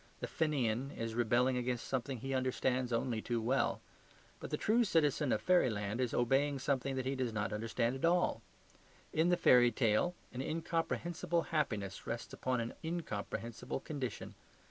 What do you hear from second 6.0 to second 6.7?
is obeying